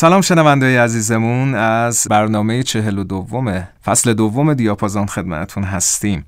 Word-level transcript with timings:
سلام 0.00 0.20
شنونده 0.20 0.80
عزیزمون 0.80 1.54
از 1.54 2.06
برنامه 2.10 2.62
چهل 2.62 2.98
و 2.98 3.04
دوم 3.04 3.68
فصل 3.84 4.14
دوم 4.14 4.54
دیاپازون 4.54 5.06
خدمتون 5.06 5.64
هستیم. 5.64 6.26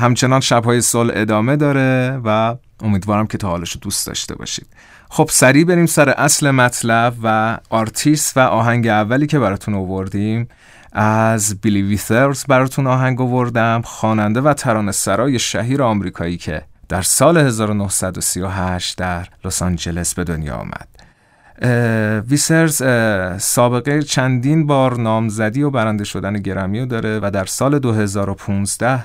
همچنان 0.00 0.40
شبهای 0.40 0.80
سال 0.80 1.12
ادامه 1.14 1.56
داره 1.56 2.20
و 2.24 2.56
امیدوارم 2.80 3.26
که 3.26 3.38
تا 3.38 3.48
حالش 3.48 3.76
دوست 3.80 4.06
داشته 4.06 4.34
باشید. 4.34 4.66
خب 5.08 5.28
سریع 5.32 5.64
بریم 5.64 5.86
سر 5.86 6.08
اصل 6.08 6.50
مطلب 6.50 7.14
و 7.22 7.58
آرتیست 7.70 8.36
و 8.36 8.40
آهنگ 8.40 8.86
اولی 8.88 9.26
که 9.26 9.38
براتون 9.38 9.74
آوردیم. 9.74 10.48
از 10.92 11.60
بیلی 11.60 11.82
ویثرز 11.82 12.44
براتون 12.44 12.86
آهنگ 12.86 13.20
آوردم 13.20 13.82
خواننده 13.84 14.40
و 14.40 14.54
ترانه 14.54 14.92
سرای 14.92 15.38
شهیر 15.38 15.82
آمریکایی 15.82 16.36
که 16.36 16.62
در 16.88 17.02
سال 17.02 17.36
1938 17.36 18.98
در 18.98 19.28
لس 19.44 19.62
آنجلس 19.62 20.14
به 20.14 20.24
دنیا 20.24 20.54
آمد. 20.54 20.88
ویسرز 22.28 22.82
سابقه 23.42 24.02
چندین 24.02 24.66
بار 24.66 25.00
نامزدی 25.00 25.62
و 25.62 25.70
برنده 25.70 26.04
شدن 26.04 26.32
گرمی 26.32 26.86
داره 26.86 27.20
و 27.22 27.30
در 27.30 27.44
سال 27.44 27.78
2015 27.78 29.04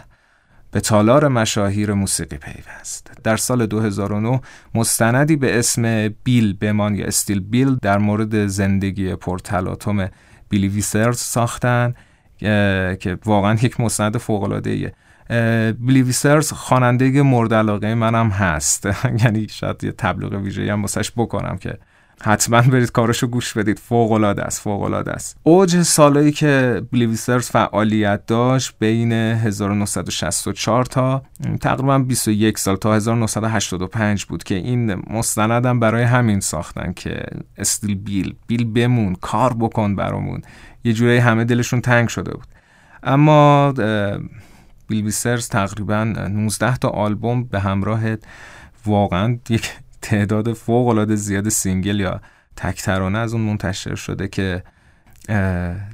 به 0.71 0.79
تالار 0.79 1.27
مشاهیر 1.27 1.93
موسیقی 1.93 2.37
پیوست. 2.37 3.11
در 3.23 3.37
سال 3.37 3.65
2009 3.65 4.41
مستندی 4.75 5.35
به 5.35 5.59
اسم 5.59 6.07
بیل 6.23 6.53
بمان 6.53 6.95
یا 6.95 7.05
استیل 7.05 7.39
بیل 7.39 7.75
در 7.81 7.97
مورد 7.97 8.47
زندگی 8.47 9.15
پرتلاتوم 9.15 10.09
بیلی 10.49 10.67
ویسرز 10.67 11.17
ساختن 11.17 11.93
که 12.99 13.17
واقعا 13.25 13.53
یک 13.53 13.79
مستند 13.79 14.17
فوق 14.17 14.43
العاده 14.43 14.93
بیلی 15.79 16.01
ویسرز 16.01 16.51
خواننده 16.51 17.21
مورد 17.21 17.53
علاقه 17.53 17.95
منم 17.95 18.29
هست. 18.29 18.87
یعنی 19.23 19.47
شاید 19.47 19.83
یه 19.83 19.91
تبلیغ 19.91 20.33
ویژه‌ای 20.33 20.69
هم 20.69 20.85
بکنم 21.17 21.57
که 21.57 21.77
حتما 22.23 22.61
برید 22.61 22.91
کارشو 22.91 23.27
گوش 23.27 23.53
بدید. 23.53 23.79
فوق 23.79 24.11
العاده 24.11 24.43
است 24.43 24.61
فوق 24.61 24.81
العاده 24.81 25.11
است. 25.11 25.37
اوج 25.43 25.81
سالایی 25.81 26.31
که 26.31 26.81
بلیویسرز 26.91 27.49
فعالیت 27.49 28.25
داشت 28.25 28.73
بین 28.79 29.11
1964 29.11 30.85
تا 30.85 31.23
تقریبا 31.61 31.99
21 31.99 32.57
سال 32.57 32.75
تا 32.75 32.95
1985 32.95 34.25
بود 34.25 34.43
که 34.43 34.55
این 34.55 35.03
مستندم 35.09 35.79
برای 35.79 36.03
همین 36.03 36.39
ساختن 36.39 36.93
که 36.93 37.23
استیل 37.57 37.95
بیل 37.95 38.35
بیل 38.47 38.73
بمون 38.73 39.15
کار 39.15 39.53
بکن 39.53 39.95
برامون. 39.95 40.41
یه 40.83 40.93
جوری 40.93 41.17
همه 41.17 41.43
دلشون 41.43 41.81
تنگ 41.81 42.07
شده 42.07 42.31
بود. 42.31 42.47
اما 43.03 43.73
بیلویسرز 44.87 45.49
تقریبا 45.49 46.03
19 46.03 46.77
تا 46.77 46.89
آلبوم 46.89 47.43
به 47.43 47.59
همراه 47.59 48.01
واقعا 48.85 49.39
یک 49.49 49.71
تعداد 50.01 50.53
فوق 50.53 50.87
العاده 50.87 51.15
زیاد 51.15 51.49
single 51.49 51.99
یا 51.99 52.21
تک 52.55 52.81
ترانه 52.81 53.17
از 53.17 53.33
اون 53.33 53.41
منتشر 53.41 53.95
شده 53.95 54.27
که 54.27 54.63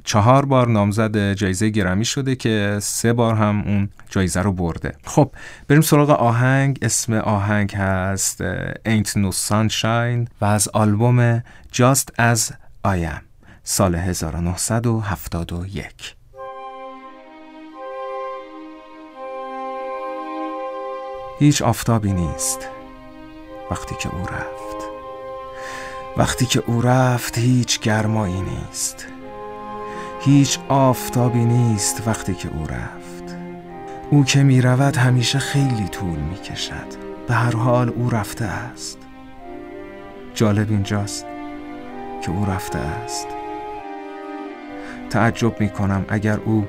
چهار 0.04 0.44
بار 0.44 0.68
نامزد 0.68 1.32
جایزه 1.32 1.68
گرمی 1.68 2.04
شده 2.04 2.36
که 2.36 2.78
سه 2.82 3.12
بار 3.12 3.34
هم 3.34 3.62
اون 3.66 3.88
جایزه 4.10 4.42
رو 4.42 4.52
برده. 4.52 4.94
خب 5.04 5.32
بریم 5.68 5.80
سراغ 5.80 6.10
آهنگ. 6.10 6.78
اسم 6.82 7.12
آهنگ 7.12 7.74
هست 7.74 8.42
Ain't 8.74 9.08
No 9.08 9.32
Sunshine 9.48 10.28
و 10.40 10.44
از 10.44 10.68
آلبوم 10.68 11.42
Just 11.72 12.06
As 12.18 12.52
I 12.86 13.06
Am 13.06 13.22
سال 13.62 13.94
1971 13.94 16.14
هیچ 21.38 21.62
آفتابی 21.62 22.12
نیست. 22.12 22.77
وقتی 23.70 23.94
که 23.94 24.08
او 24.08 24.20
رفت. 24.20 24.88
وقتی 26.16 26.46
که 26.46 26.62
او 26.66 26.82
رفت 26.82 27.38
هیچ 27.38 27.80
گرمایی 27.80 28.42
نیست. 28.42 29.06
هیچ 30.20 30.58
آفتابی 30.68 31.44
نیست 31.44 32.02
وقتی 32.06 32.34
که 32.34 32.48
او 32.48 32.66
رفت. 32.66 33.36
او 34.10 34.24
که 34.24 34.42
می 34.42 34.60
رود 34.60 34.96
همیشه 34.96 35.38
خیلی 35.38 35.88
طول 35.88 36.18
می 36.18 36.36
کشد. 36.36 37.08
به 37.28 37.34
هر 37.34 37.56
حال 37.56 37.88
او 37.88 38.10
رفته 38.10 38.44
است. 38.44 38.98
جالب 40.34 40.70
اینجاست 40.70 41.26
که 42.22 42.30
او 42.30 42.44
رفته 42.46 42.78
است. 42.78 43.26
تعجب 45.10 45.60
می 45.60 45.70
کنم 45.70 46.04
اگر 46.08 46.38
او 46.44 46.66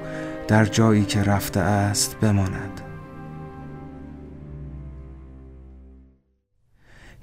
در 0.47 0.65
جایی 0.65 1.05
که 1.05 1.23
رفته 1.23 1.59
است 1.59 2.15
بماند. 2.19 2.88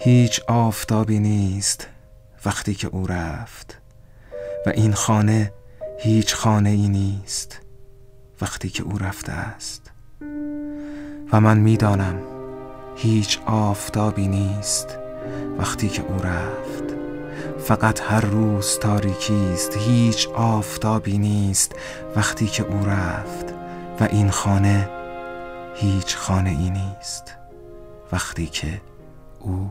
هیچ 0.07 0.41
آفتابی 0.49 1.19
نیست 1.19 1.89
وقتی 2.45 2.75
که 2.75 2.87
او 2.87 3.07
رفت 3.07 3.79
و 4.67 4.71
این 4.71 4.93
خانه 4.93 5.53
هیچ 5.99 6.35
خانه 6.35 6.71
ای 6.71 6.89
نیست 6.89 7.61
وقتی 8.41 8.69
که 8.69 8.83
او 8.83 8.99
رفته 8.99 9.33
است. 9.33 9.93
و 11.33 11.41
من 11.41 11.59
می‌دانم 11.59 12.19
هیچ 12.97 13.39
آفتابی 13.47 14.29
نیست 14.29 14.99
وقتی 15.59 15.89
که 15.89 16.03
او 16.03 16.23
رفت. 16.23 16.95
فقط 17.59 18.01
هر 18.01 18.21
روز 18.21 18.79
تاریکی 18.79 19.51
است 19.53 19.77
هیچ 19.77 20.29
آفتابی 20.29 21.19
نیست 21.19 21.73
وقتی 22.17 22.47
که 22.47 22.63
او 22.63 22.85
رفت 22.87 23.55
و 24.01 24.05
این 24.11 24.31
خانه 24.31 24.89
هیچ 25.75 26.17
خانه 26.17 26.51
ای 26.51 26.71
نیست 26.71 27.35
وقتی 28.13 28.47
که 28.47 28.81
او 29.41 29.71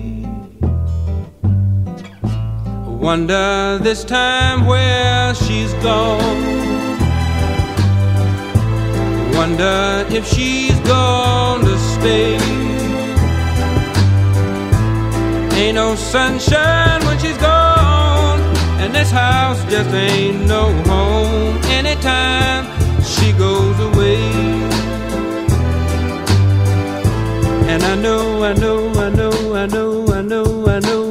Wonder 3.01 3.79
this 3.81 4.03
time 4.03 4.67
where 4.67 5.33
she's 5.33 5.73
gone. 5.81 6.21
Wonder 9.33 10.05
if 10.11 10.23
she's 10.27 10.79
gone 10.81 11.61
to 11.61 11.77
stay. 11.79 12.37
Ain't 15.57 15.75
no 15.75 15.95
sunshine 15.95 17.03
when 17.07 17.17
she's 17.17 17.37
gone, 17.37 18.39
and 18.79 18.93
this 18.93 19.09
house 19.09 19.59
just 19.71 19.89
ain't 19.89 20.45
no 20.45 20.71
home 20.83 21.57
anytime 21.71 22.65
she 23.03 23.33
goes 23.33 23.79
away. 23.79 24.21
And 27.67 27.81
I 27.81 27.95
know, 27.95 28.43
I 28.43 28.53
know, 28.53 28.89
I 28.93 29.09
know, 29.09 29.55
I 29.55 29.65
know, 29.65 30.05
I 30.13 30.21
know, 30.21 30.67
I 30.67 30.79
know, 30.79 31.10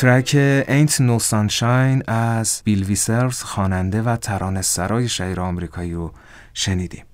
track 0.00 0.34
Ain't 0.68 1.00
No 1.00 1.18
Sunshine 1.18 2.02
از 2.06 2.62
بیل 2.64 2.84
ویثرز 2.84 3.42
خواننده 3.42 4.02
و 4.02 4.16
ترانه 4.16 4.62
سرای 4.62 5.08
شهیر 5.08 5.40
آمریکایی 5.40 5.94
رو 5.94 6.12
شنیدیم. 6.54 7.04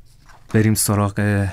بریم 0.54 0.74
سراغ 0.74 1.46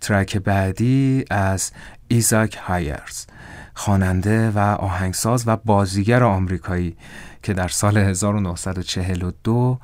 track 0.00 0.36
بعدی 0.36 1.24
از 1.30 1.72
ایزاک 2.08 2.56
هایز 2.56 3.26
خواننده 3.74 4.50
و 4.50 4.58
آهنگساز 4.58 5.44
و 5.46 5.56
بازیگر 5.56 6.22
آمریکایی 6.22 6.96
که 7.42 7.54
در 7.54 7.68
سال 7.68 7.96
1942 7.96 9.78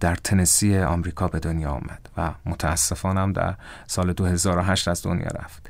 در 0.00 0.16
تنسی 0.24 0.78
آمریکا 0.78 1.28
به 1.28 1.38
دنیا 1.38 1.70
آمد 1.70 2.08
و 2.16 2.30
متاسفانم 2.46 3.32
در 3.32 3.54
سال 3.86 4.12
2008 4.12 4.88
از 4.88 5.02
دنیا 5.02 5.28
رفت. 5.28 5.68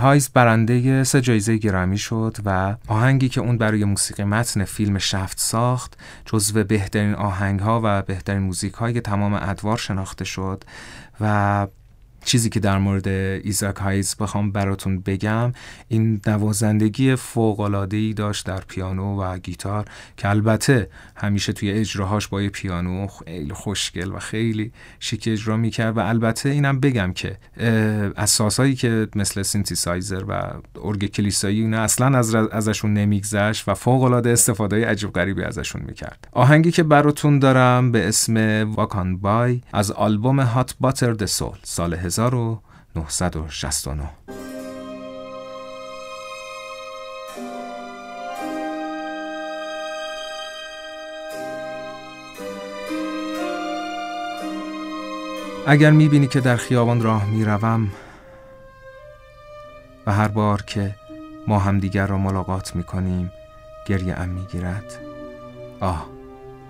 هایز 0.00 0.28
برنده 0.28 1.04
سه 1.04 1.20
جایزه 1.20 1.56
گرمی 1.56 1.98
شد 1.98 2.36
و 2.44 2.76
آهنگی 2.88 3.28
که 3.28 3.40
اون 3.40 3.58
برای 3.58 3.84
موسیقی 3.84 4.24
متن 4.24 4.64
فیلم 4.64 4.98
شفت 4.98 5.40
ساخت 5.40 5.98
جزو 6.24 6.64
بهترین 6.64 7.14
آهنگ 7.14 7.60
ها 7.60 7.80
و 7.84 8.02
بهترین 8.02 8.42
موزیک 8.42 8.74
های 8.74 9.00
تمام 9.00 9.34
ادوار 9.34 9.76
شناخته 9.76 10.24
شد 10.24 10.64
و 11.20 11.66
چیزی 12.24 12.48
که 12.48 12.60
در 12.60 12.78
مورد 12.78 13.08
ایزاک 13.08 13.76
هایز 13.76 14.16
بخوام 14.20 14.52
براتون 14.52 15.00
بگم 15.00 15.52
این 15.88 16.20
نوازندگی 16.26 17.16
ای 17.92 18.12
داشت 18.12 18.46
در 18.46 18.60
پیانو 18.68 19.22
و 19.22 19.38
گیتار 19.38 19.84
که 20.16 20.28
البته 20.28 20.88
همیشه 21.16 21.52
توی 21.52 21.70
اجراهاش 21.70 22.28
با 22.28 22.42
پیانو 22.52 23.06
خیلی 23.06 23.54
خوشگل 23.54 24.12
و 24.12 24.18
خیلی 24.18 24.72
شیک 25.00 25.28
اجرا 25.32 25.56
می‌کرد 25.56 25.96
و 25.96 26.00
البته 26.00 26.48
اینم 26.48 26.80
بگم 26.80 27.12
که 27.12 27.36
از 28.16 28.28
سازایی 28.28 28.74
که 28.74 29.08
مثل 29.14 29.42
سینتیسایزر 29.42 30.24
و 30.28 30.42
ارگ 30.84 31.06
کلیسایی 31.06 31.60
اینا 31.60 31.80
اصلا 31.80 32.18
از 32.18 32.34
ازشون 32.34 32.94
نمیگذشت 32.94 33.68
و 33.68 33.74
فوق 33.74 34.02
العاده 34.02 34.30
استفاده 34.30 34.86
عجیب 34.86 35.12
غریبی 35.12 35.42
ازشون 35.42 35.82
می‌کرد. 35.86 36.28
آهنگی 36.32 36.70
که 36.70 36.82
براتون 36.82 37.38
دارم 37.38 37.92
به 37.92 38.08
اسم 38.08 38.36
Walk 38.74 39.02
On 39.02 39.16
By 39.16 39.60
از 39.72 39.90
آلبوم 39.90 40.40
Hot 40.40 40.74
Buttered 40.80 41.24
Soul 41.24 41.56
سال 41.62 41.94
1969 42.18 44.10
اگر 55.66 55.90
می‌بینی 55.90 56.26
که 56.26 56.40
در 56.40 56.56
خیابان 56.56 57.02
راه 57.02 57.24
می‌روم 57.26 57.90
و 60.06 60.12
هر 60.12 60.28
بار 60.28 60.62
که 60.62 60.94
ما 61.46 61.58
همدیگر 61.58 62.06
را 62.06 62.18
ملاقات 62.18 62.76
می‌کنیم 62.76 63.32
گریه 63.86 64.14
ام 64.14 64.28
می‌گیرد 64.28 64.98
آه 65.80 66.06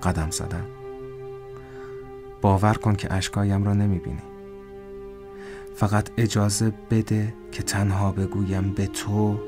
قدم 0.03 0.31
زدن. 0.31 0.67
باور 2.41 2.75
کن 2.75 2.95
که 2.95 3.15
اشکایم 3.15 3.65
را 3.65 3.75
نمی‌بینی. 3.75 4.30
فقط 5.81 6.11
اجازه 6.17 6.73
بده 6.91 7.35
که 7.53 7.63
تنها 7.63 8.13
بگویم 8.13 8.73
به 8.73 8.87
تو 8.87 9.41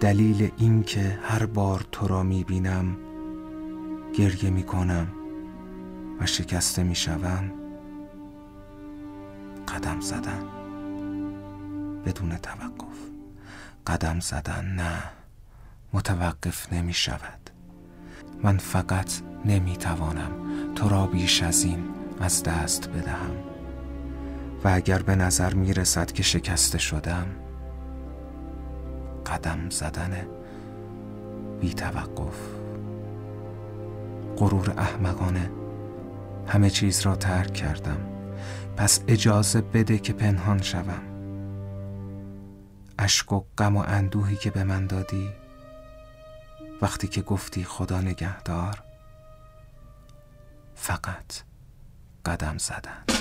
دلیل 0.00 0.50
اینکه 0.56 1.18
هر 1.22 1.46
بار 1.46 1.86
تو 1.92 2.08
را 2.08 2.22
می‌بینم 2.22 2.96
گریه 4.14 4.50
می‌کنم 4.50 5.06
و 6.20 6.26
شکسته 6.26 6.82
می‌شوم. 6.82 7.52
قدم 9.68 10.00
زدن. 10.00 10.44
بدون 12.04 12.36
توقف. 12.36 12.98
قدم 13.86 14.20
زدن 14.20 14.64
نه. 14.64 15.02
متوقف 15.92 16.72
نمی 16.72 16.94
شود 16.94 17.50
من 18.42 18.56
فقط 18.56 19.10
نمی 19.44 19.76
توانم 19.76 20.30
تو 20.74 20.88
را 20.88 21.06
بیش 21.06 21.42
از 21.42 21.64
این 21.64 21.84
از 22.20 22.42
دست 22.42 22.88
بدهم. 22.88 23.55
و 24.64 24.68
اگر 24.68 25.02
به 25.02 25.16
نظر 25.16 25.54
می 25.54 25.74
رسد 25.74 26.12
که 26.12 26.22
شکسته 26.22 26.78
شدم 26.78 27.26
قدم 29.26 29.70
زدن 29.70 30.26
بی 31.60 31.74
توقف 31.74 32.36
غرور 34.36 34.74
احمقانه 34.78 35.50
همه 36.46 36.70
چیز 36.70 37.00
را 37.00 37.16
ترک 37.16 37.54
کردم. 37.54 37.98
پس 38.76 39.00
اجازه 39.08 39.60
بده 39.60 39.98
که 39.98 40.12
پنهان 40.12 40.62
شوم. 40.62 41.02
اشک 42.98 43.32
و 43.32 43.44
غم 43.58 43.76
و 43.76 43.84
اندوهی 43.86 44.36
که 44.36 44.50
به 44.50 44.64
من 44.64 44.86
دادی 44.86 45.30
وقتی 46.82 47.08
که 47.08 47.22
گفتی 47.22 47.64
خدا 47.64 48.00
نگهدار 48.00 48.82
فقط 50.74 51.34
قدم 52.24 52.58
زدن. 52.58 53.15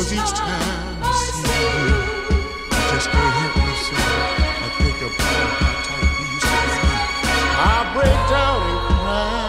Cause 0.00 0.12
each 0.14 0.32
time 0.32 0.96
I 1.02 1.12
see 1.28 1.64
you, 1.76 1.92
I 2.72 2.74
just 2.90 3.08
can't 3.10 3.34
help 3.36 3.54
myself. 3.56 4.00
I 4.40 4.68
think 4.78 4.96
about 4.96 5.52
how 5.60 5.74
tight 5.84 6.08
we 6.16 6.24
used 6.32 6.48
to 6.48 6.56
be. 6.72 6.88
I 7.60 7.76
break 7.92 8.20
down 8.32 8.60
and 8.70 8.80
cry. 8.96 9.44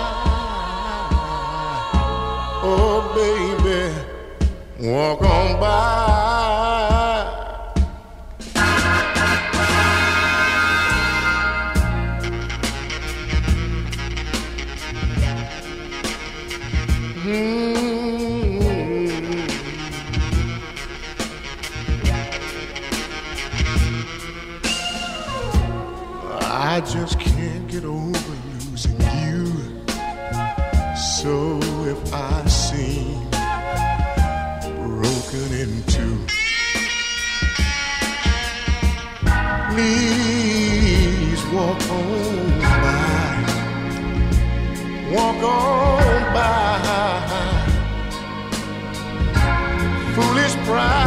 Oh, 2.64 3.00
baby, 3.16 4.90
walk 4.92 5.22
on 5.22 5.48
by. 5.62 6.21
So 31.22 31.60
if 31.86 32.02
I 32.12 32.48
seem 32.48 33.30
broken 34.82 35.54
in 35.54 35.84
two, 35.84 36.18
please 39.70 41.42
walk 41.54 41.82
on 41.92 42.60
by. 42.82 43.34
Walk 45.14 45.44
on 45.44 46.34
by. 46.34 46.50
Foolish 50.16 50.56
pride. 50.66 51.01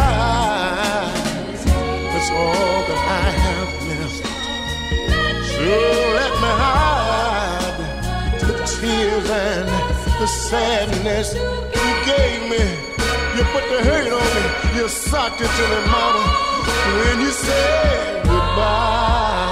The 10.25 10.29
sadness 10.29 11.35
you 11.35 11.91
gave 12.07 12.41
me. 12.49 12.65
You 13.37 13.45
put 13.53 13.65
the 13.69 13.81
hurt 13.89 14.11
on 14.21 14.29
me. 14.37 14.45
You 14.79 14.89
sucked 14.89 15.41
it 15.43 15.51
to 15.59 15.65
me, 15.73 15.81
mama. 15.93 16.25
When 16.97 17.17
you 17.21 17.31
said 17.31 18.25
goodbye. 18.25 19.51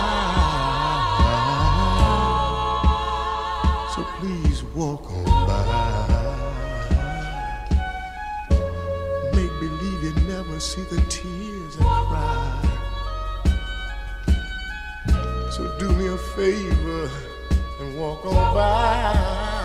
So 3.94 4.00
please 4.18 4.58
walk 4.74 5.04
on 5.12 5.24
by. 5.46 5.60
Make 9.36 9.54
believe 9.60 10.00
you 10.06 10.14
never 10.26 10.58
see 10.58 10.84
the 10.84 11.00
tears 11.10 11.76
I 11.80 11.82
cry. 12.08 12.52
So 15.50 15.60
do 15.78 15.88
me 15.98 16.06
a 16.06 16.16
favor 16.16 17.10
and 17.80 17.88
walk 18.00 18.24
on 18.24 18.54
by. 18.54 19.61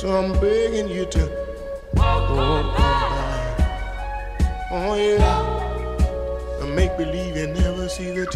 So 0.00 0.08
I'm 0.16 0.32
begging 0.40 0.88
you 0.88 1.04
to 1.04 1.30
walk 1.92 2.30
on 2.30 2.64
by. 2.74 4.68
Oh 4.70 4.94
yeah. 4.94 6.62
And 6.62 6.74
make 6.74 6.96
believe 6.96 7.36
you 7.36 7.48
never 7.48 7.86
see 7.86 8.06
the 8.06 8.24
tears. 8.24 8.34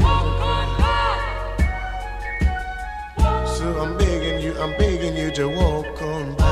So 3.56 3.64
I'm 3.80 3.96
begging 3.96 4.42
you, 4.42 4.52
I'm 4.60 4.76
begging 4.76 5.16
you 5.16 5.30
to 5.30 5.48
walk 5.48 6.02
on 6.02 6.34
by. 6.34 6.44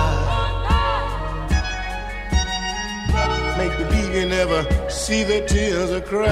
Make 3.58 3.76
believe 3.76 4.14
you 4.14 4.24
never 4.30 4.64
see 4.88 5.24
the 5.24 5.44
tears 5.46 5.92
I 5.92 6.00
cry. 6.00 6.30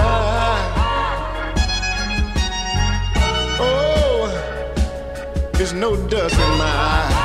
Oh, 3.60 4.30
there's 5.52 5.74
no 5.74 5.96
dust 6.08 6.34
in 6.34 6.56
my 6.56 6.64
eye. 6.64 7.19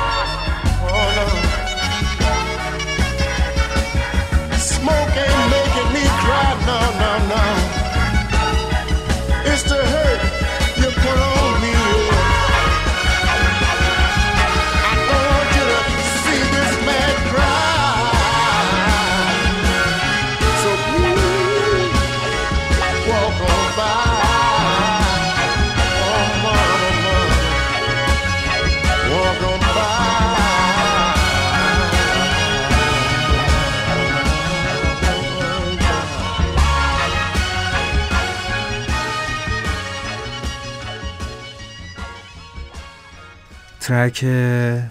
ترک 43.86 44.26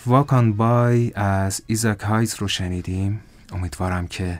واکان 0.05 0.53
بای 0.53 1.11
از 1.15 1.61
ایزاک 1.67 1.99
هایت 1.99 2.37
رو 2.37 2.47
شنیدیم. 2.47 3.19
امیدوارم 3.53 4.07
که 4.07 4.39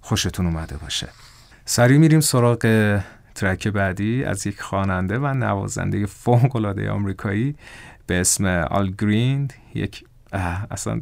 خوشتون 0.00 0.46
اومده 0.46 0.76
باشه. 0.76 1.08
سریع 1.64 1.98
میریم 1.98 2.20
سراغ 2.20 2.58
ترک 3.34 3.68
بعدی 3.68 4.24
از 4.24 4.46
یک 4.46 4.60
خواننده 4.60 5.18
و 5.18 5.26
نوازنده 5.26 6.06
فوق‌العاده 6.06 6.90
آمریکایی 6.90 7.56
به 8.06 8.20
اسم 8.20 8.46
آل 8.46 8.90
گرین. 8.98 9.48
یک 9.74 10.04
اصلا 10.70 11.00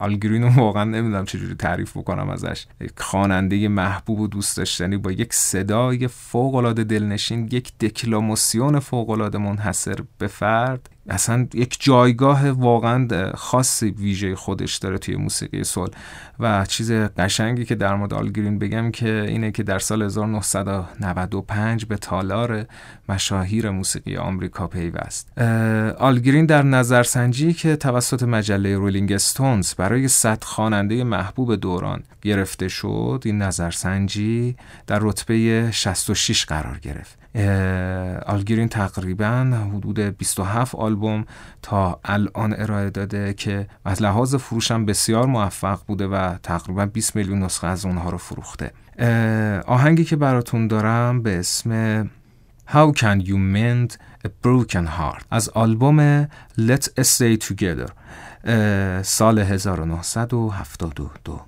آل 0.00 0.16
گرین 0.16 0.42
رو 0.42 0.48
واقعا 0.48 0.84
نمی‌دونم 0.84 1.24
چجوری 1.24 1.54
تعریف 1.54 1.96
بکنم 1.96 2.28
ازش. 2.28 2.66
یک 2.80 2.92
خواننده 2.96 3.68
محبوب 3.68 4.20
و 4.20 4.28
دوست 4.28 4.56
داشتنی 4.56 4.96
با 4.96 5.12
یک 5.12 5.34
صدای 5.34 6.08
فوق‌العاده 6.08 6.84
دلنشین 6.84 7.48
یک 7.52 7.78
دکلاماسیون 7.78 8.78
فوق‌العاده 8.78 9.38
منحصر 9.38 9.98
به 10.18 10.26
فرد. 10.26 10.88
اصلا 11.08 11.46
یک 11.54 11.76
جایگاه 11.80 12.50
واقعا 12.50 13.32
خاص 13.34 13.82
ویژه 13.82 14.36
خودش 14.36 14.76
داره 14.76 14.98
توی 14.98 15.16
موسیقی 15.16 15.64
سول 15.64 15.88
و 16.40 16.66
چیز 16.66 16.92
قشنگی 16.92 17.64
که 17.64 17.74
در 17.74 17.94
مورد 17.94 18.14
آلگرین 18.14 18.58
بگم 18.58 18.90
که 18.90 19.24
اینه 19.28 19.50
که 19.50 19.62
در 19.62 19.78
سال 19.78 20.02
1995 20.02 21.84
به 21.84 21.96
تالار 21.96 22.66
مشاهیر 23.08 23.70
موسیقی 23.70 24.16
آمریکا 24.16 24.66
پیوست. 24.66 25.38
آلگرین 25.98 26.46
در 26.46 26.62
نظرسنجی 26.62 27.52
که 27.52 27.76
توسط 27.76 28.22
مجله 28.22 28.76
رولینگ 28.76 29.12
استونز 29.12 29.74
برای 29.74 30.08
صد 30.08 30.44
خواننده 30.44 31.04
محبوب 31.04 31.54
دوران 31.54 32.02
گرفته 32.22 32.68
شد 32.68 33.22
این 33.24 33.42
نظرسنجی 33.42 34.56
در 34.86 34.98
رتبه 35.02 35.70
66 35.72 36.44
قرار 36.44 36.78
گرفت. 36.78 37.18
آلگرین 38.26 38.68
تقریبا 38.68 39.58
حدود 39.74 40.00
27 40.00 40.74
آلبوم 40.74 41.24
تا 41.62 42.00
الان 42.04 42.54
ارائه 42.58 42.90
داده 42.90 43.34
که 43.34 43.66
از 43.84 44.02
لحاظ 44.02 44.34
فروشم 44.34 44.84
بسیار 44.84 45.26
موفق 45.26 45.80
بوده 45.86 46.06
و 46.06 46.34
تقریبا 46.42 46.86
20 46.86 47.16
میلیون 47.16 47.38
نسخه 47.38 47.66
از 47.66 47.86
اونها 47.86 48.10
رو 48.10 48.18
فروخته. 48.18 48.72
آهنگی 49.66 50.04
که 50.04 50.16
براتون 50.16 50.66
دارم 50.66 51.22
به 51.22 51.38
اسم 51.38 52.02
How 52.68 52.92
Can 52.96 53.26
You 53.26 53.36
Mend 53.54 53.92
a 54.26 54.28
Broken 54.44 54.86
Heart 54.98 55.24
از 55.30 55.48
آلبوم 55.48 56.24
Let's 56.58 56.88
Stay 57.00 57.38
Together 57.44 57.90
سال 59.02 59.38
1972 59.38 61.40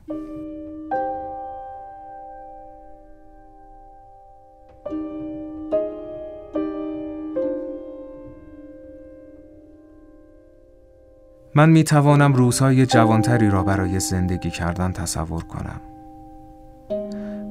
من 11.59 11.71
می 11.71 11.85
توانم 11.85 12.33
روزهای 12.33 12.87
جوانتری 12.87 13.50
را 13.50 13.62
برای 13.62 14.00
زندگی 14.00 14.50
کردن 14.50 14.93
تصور 14.93 15.45
کنم. 15.45 15.81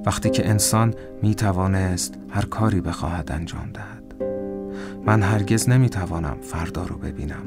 وقتی 0.05 0.29
که 0.29 0.49
انسان 0.49 0.93
می 1.21 1.35
توانست 1.35 2.17
هر 2.29 2.45
کاری 2.45 2.81
بخواهد 2.81 3.31
انجام 3.31 3.69
دهد 3.73 4.15
من 5.05 5.21
هرگز 5.23 5.69
نمی 5.69 5.89
توانم 5.89 6.37
فردا 6.41 6.83
رو 6.83 6.97
ببینم. 6.97 7.45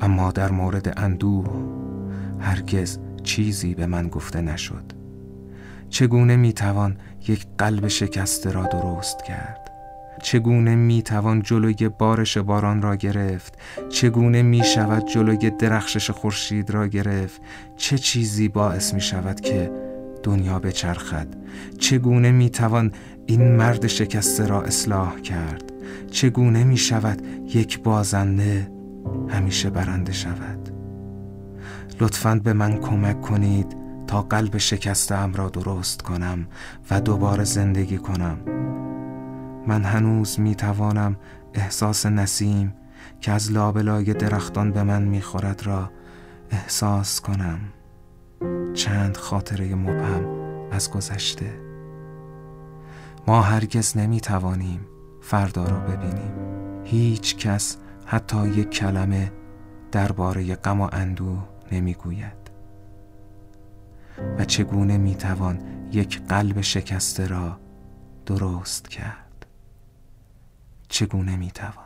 اما 0.00 0.32
در 0.32 0.50
مورد 0.50 0.98
اندوه 0.98 1.46
هرگز 2.40 2.98
چیزی 3.22 3.74
به 3.74 3.86
من 3.86 4.08
گفته 4.08 4.40
نشد. 4.40 4.92
چگونه 5.88 6.36
می 6.36 6.52
توان 6.52 6.96
یک 7.28 7.46
قلب 7.58 7.88
شکسته 7.88 8.52
را 8.52 8.66
درست 8.66 9.24
کرد؟ 9.24 9.75
چگونه 10.22 10.74
می 10.74 11.02
توان 11.02 11.42
جلوی 11.42 11.88
بارش 11.88 12.38
باران 12.38 12.82
را 12.82 12.96
گرفت؟ 12.96 13.58
چگونه 13.88 14.42
می 14.42 14.64
شود 14.64 15.08
جلوی 15.08 15.50
درخشش 15.50 16.10
خورشید 16.10 16.70
را 16.70 16.86
گرفت؟ 16.86 17.40
چه 17.76 17.98
چیزی 17.98 18.48
باعث 18.48 18.94
می 18.94 19.00
شود 19.00 19.40
که 19.40 19.70
دنیا 20.22 20.58
بچرخد؟ 20.58 21.26
چگونه 21.78 22.30
می 22.30 22.50
توان 22.50 22.92
این 23.26 23.56
مرد 23.56 23.86
شکسته 23.86 24.46
را 24.46 24.62
اصلاح 24.62 25.20
کرد؟ 25.20 25.72
چگونه 26.10 26.64
می 26.64 26.76
شود 26.76 27.22
یک 27.54 27.82
بازنده 27.82 28.70
همیشه 29.28 29.70
برنده 29.70 30.12
شود؟ 30.12 30.70
لطفاً 32.00 32.40
به 32.44 32.52
من 32.52 32.76
کمک 32.80 33.20
کنید 33.20 33.76
تا 34.06 34.22
قلب 34.22 34.58
شکسته 34.58 35.32
را 35.32 35.48
درست 35.48 36.02
کنم 36.02 36.46
و 36.90 37.00
دوباره 37.00 37.44
زندگی 37.44 37.98
کنم. 37.98 38.38
من 39.66 39.84
هنوز 39.84 40.40
می 40.40 40.54
توانم 40.54 41.16
احساس 41.54 42.06
نسیم 42.06 42.74
که 43.20 43.32
از 43.32 43.52
لابلای 43.52 44.14
درختان 44.14 44.72
به 44.72 44.82
من 44.82 45.02
می 45.02 45.20
خورد 45.20 45.66
را 45.66 45.90
احساس 46.50 47.20
کنم. 47.20 47.58
چند 48.74 49.16
خاطره 49.16 49.74
مبهم 49.74 50.26
از 50.70 50.90
گذشته. 50.90 51.52
ما 53.26 53.42
هرگز 53.42 53.96
نمی 53.96 54.20
توانیم 54.20 54.80
فردا 55.22 55.64
را 55.64 55.78
ببینیم. 55.78 56.32
هیچ 56.84 57.36
کس 57.36 57.76
حتی 58.06 58.48
یک 58.48 58.70
کلمه 58.70 59.32
درباره 59.92 60.54
غم 60.54 60.80
و 60.80 60.88
اندوه 60.92 61.48
نمی‌گوید. 61.72 62.50
و 64.38 64.44
چگونه 64.44 64.98
می 64.98 65.14
توان 65.14 65.58
یک 65.92 66.22
قلب 66.28 66.60
شکسته 66.60 67.26
را 67.26 67.58
درست 68.26 68.88
کرد؟ 68.88 69.25
چگونه 70.88 71.36
می‌توان؟ 71.36 71.85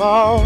fall 0.00 0.39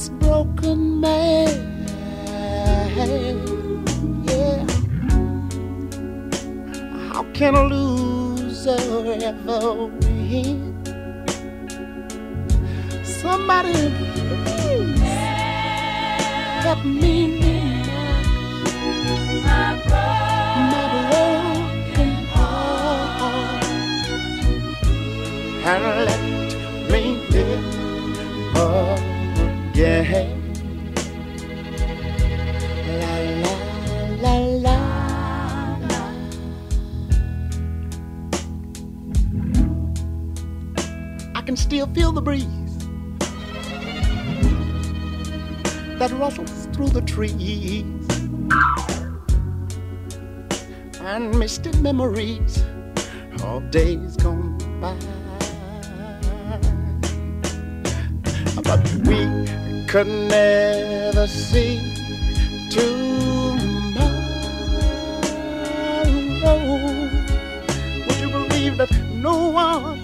this 0.00 0.08
broken 0.08 1.00
man. 1.00 1.48
Yeah. 4.24 4.64
How 7.12 7.22
can 7.34 7.54
a 7.54 7.64
loser 7.64 8.78
ever 9.22 9.86
win? 10.00 10.74
Somebody 13.04 13.72
please 14.00 15.00
help 16.64 16.82
me. 16.84 17.38
My 19.44 19.76
broken 19.88 22.12
heart, 22.32 23.64
and 25.66 25.84
let 26.06 26.29
feel 41.94 42.12
the 42.12 42.22
breeze 42.22 42.46
that 45.98 46.10
rustles 46.12 46.68
through 46.72 46.88
the 46.88 47.02
trees 47.02 47.84
and 51.00 51.36
misty 51.38 51.70
memories 51.78 52.64
of 53.42 53.70
days 53.70 54.16
gone 54.16 54.56
by. 54.80 54.96
But 58.62 58.80
we 59.06 59.69
could 59.90 60.06
never 60.06 61.26
see 61.26 61.80
tomorrow. 62.70 63.90
Would 68.06 68.20
you 68.20 68.30
believe 68.30 68.76
that 68.76 68.92
no 69.14 69.48
one, 69.48 69.98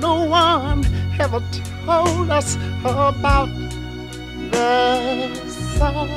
no 0.00 0.24
one 0.24 0.86
ever 1.20 1.42
told 1.84 2.30
us 2.30 2.56
about 2.82 3.50
the 4.52 5.28
sorrow. 5.44 6.08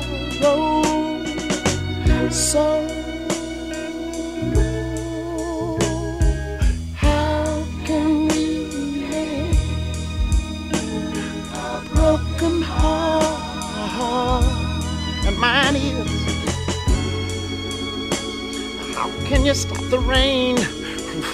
So, 2.30 2.89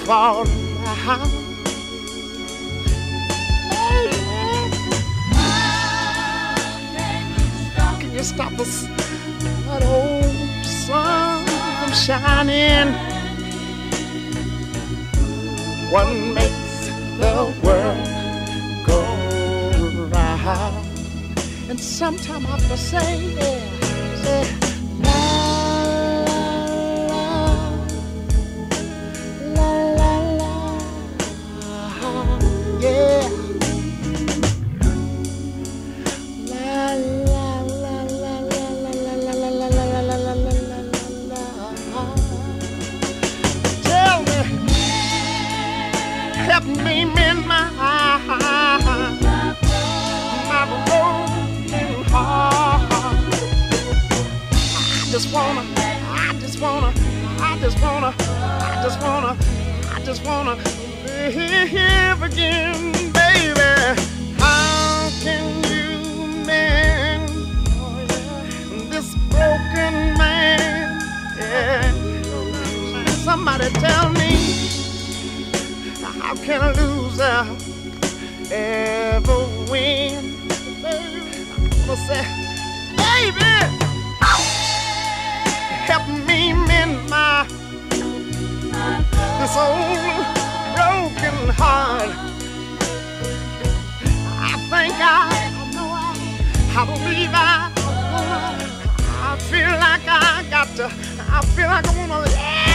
from 0.06 0.46
falling? 0.46 0.66
stop 8.22 8.52
us 8.58 8.82
that 9.66 9.82
old 9.84 10.64
sun 10.64 11.46
from 11.46 11.92
shining. 11.92 12.92
What 15.92 16.08
makes 16.34 16.88
the 17.18 17.54
world 17.62 18.06
go 18.86 19.00
round? 20.12 20.86
And 21.70 21.78
sometime 21.78 22.46
I 22.46 22.50
have 22.50 22.68
to 22.68 22.76
say, 22.76 23.45
Somebody 73.36 73.68
tell 73.68 74.08
me 74.12 74.32
how 76.20 76.34
can 76.36 76.62
a 76.62 76.72
loser 76.72 77.44
ever 78.50 79.40
win? 79.70 80.48
I'm 81.52 81.68
gonna 81.86 81.96
say, 82.08 82.24
baby, 82.96 83.56
help 85.84 86.08
me 86.26 86.54
mend 86.54 87.10
my 87.10 87.46
this 89.38 89.56
old 89.64 90.24
broken 90.74 91.36
heart. 91.60 92.10
I 94.40 94.54
think 94.70 94.94
I, 94.98 95.28
I 96.74 96.84
believe 96.86 97.34
I, 97.34 97.70
I 99.28 99.38
feel 99.50 99.72
like 99.84 100.08
I 100.08 100.46
got 100.48 100.68
to, 100.76 100.86
I 101.30 101.44
feel 101.54 101.66
like 101.66 101.86
I 101.86 102.08
wanna. 102.08 102.26
How 102.36 102.65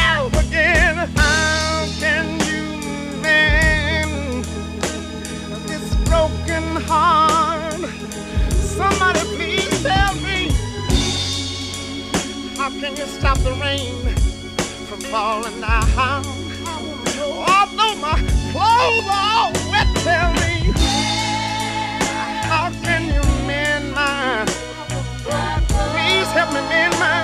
can 12.81 12.97
you 12.97 13.05
stop 13.05 13.37
the 13.39 13.51
rain 13.61 13.93
from 14.87 14.99
falling 15.01 15.61
down? 15.61 16.25
Although 17.21 17.95
my 18.01 18.17
clothes 18.51 19.07
are 19.07 19.37
all 19.37 19.51
wet, 19.69 19.87
tell 20.01 20.33
me. 20.41 20.73
How 22.49 22.71
can 22.83 23.05
you 23.13 23.21
mend 23.45 23.93
my? 23.93 24.45
Please 25.93 26.27
help 26.33 26.49
me 26.53 26.61
mend 26.69 26.93
my 26.99 27.20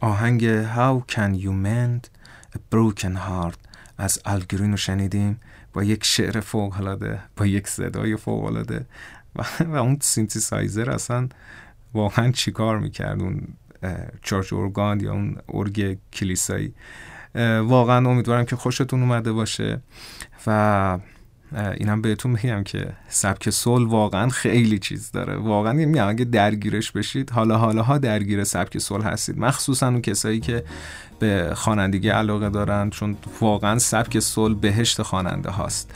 آهنگ 0.00 0.64
How 0.64 1.02
Can 1.12 1.34
You 1.34 1.52
Mend 1.64 2.08
A 2.54 2.58
Broken 2.74 3.16
Heart 3.16 3.58
از 3.98 4.20
الگرین 4.24 4.70
رو 4.70 4.76
شنیدیم 4.76 5.40
با 5.72 5.84
یک 5.84 6.04
شعر 6.04 6.40
فوقلاده 6.40 7.20
با 7.36 7.46
یک 7.46 7.68
صدای 7.68 8.16
فوقلاده 8.16 8.86
و, 9.36 9.44
و 9.64 9.74
اون 9.74 9.98
سینتی 10.00 10.40
سایزر 10.40 10.90
اصلا 10.90 11.28
واقعا 11.94 12.32
چیکار 12.32 12.78
می‌کرد 12.78 13.22
اون 13.22 13.48
چارج 14.22 14.54
ارگان 14.54 15.00
یا 15.00 15.12
اون 15.12 15.36
ارگ 15.54 15.98
کلیسایی. 16.12 16.74
واقعا 17.62 18.10
امیدوارم 18.10 18.44
که 18.44 18.56
خوشتون 18.56 19.02
اومده 19.02 19.32
باشه 19.32 19.80
و 20.46 20.98
اینم 21.78 22.02
بهتون 22.02 22.30
میگم 22.30 22.62
که 22.62 22.92
سبک 23.08 23.50
سول 23.50 23.84
واقعا 23.84 24.28
خیلی 24.28 24.78
چیز 24.78 25.10
داره. 25.10 25.36
واقعا 25.36 25.72
میگم 25.72 26.08
اگه 26.08 26.24
درگیرش 26.24 26.92
بشید 26.92 27.30
حالا 27.30 27.58
حالاها 27.58 27.98
درگیر 27.98 28.44
سبک 28.44 28.78
سول 28.78 29.02
هستید. 29.02 29.38
مخصوصا 29.38 29.88
اون 29.88 30.00
کسایی 30.00 30.40
که 30.40 30.64
به 31.18 31.52
خوانندگی 31.54 32.08
علاقه 32.08 32.50
دارن 32.50 32.90
چون 32.90 33.16
واقعا 33.40 33.78
سبک 33.78 34.18
سول 34.18 34.54
بهشت 34.54 35.02
خواننده 35.02 35.50
هاست. 35.50 35.94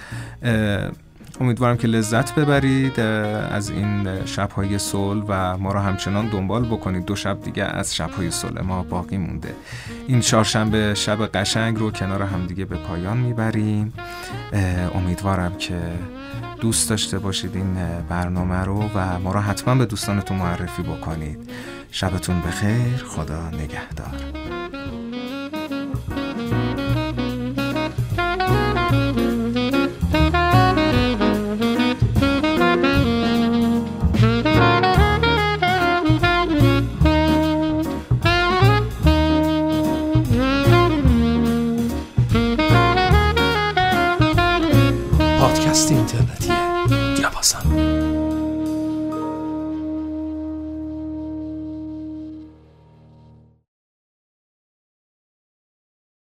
امیدوارم 1.41 1.77
که 1.77 1.89
لذت 1.89 2.35
ببرید 2.35 3.01
از 3.01 3.71
این 3.71 4.25
شبهای 4.25 4.79
سول 4.79 5.23
و 5.29 5.59
ما 5.59 5.73
رو 5.73 5.81
همچنان 5.81 6.29
دنبال 6.29 6.65
بکنید. 6.65 7.05
دو 7.05 7.17
شب 7.17 7.43
دیگه 7.43 7.65
از 7.65 7.95
شبهای 7.97 8.31
سول 8.31 8.61
ما 8.61 8.83
باقی 8.83 9.17
مونده. 9.17 9.55
این 10.07 10.21
چهارشنبه 10.21 10.95
شب 10.95 11.27
قشنگ 11.27 11.79
رو 11.79 11.91
کنار 11.91 12.23
همدیگه 12.23 12.65
به 12.65 12.77
پایان 12.77 13.17
می‌بریم. 13.17 13.93
امیدوارم 14.95 15.55
که 15.57 15.81
دوست 16.61 16.91
داشته 16.91 17.19
باشید 17.19 17.57
این 17.57 17.77
برنامه 18.09 18.65
رو 18.65 18.91
و 18.95 19.19
ما 19.19 19.33
رو 19.33 19.41
حتما 19.41 19.75
به 19.75 19.87
دوستانتون 19.87 20.37
معرفی 20.37 20.83
بکنید. 20.83 21.51
شبتون 21.91 22.41
بخیر 22.41 23.05
خدا 23.07 23.51
نگهدار. 23.51 24.15